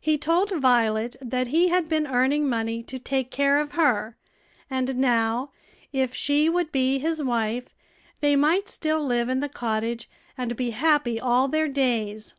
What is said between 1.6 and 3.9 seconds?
had been earning money to take care of